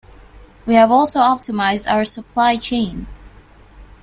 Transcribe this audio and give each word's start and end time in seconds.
We 0.65 0.73
have 0.73 0.89
also 0.89 1.19
optimised 1.19 1.85
our 1.87 2.05
supply 2.05 2.55
chain. 2.57 3.05